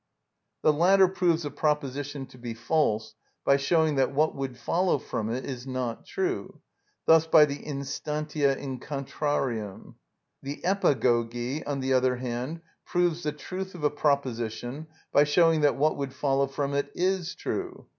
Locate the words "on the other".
11.67-12.15